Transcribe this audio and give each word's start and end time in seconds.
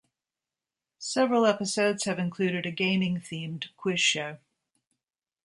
Several 0.97 1.45
episodes 1.45 2.05
have 2.05 2.17
included 2.17 2.65
a 2.65 2.71
gaming-themed 2.71 3.65
quiz 3.77 3.99
show. 4.01 4.39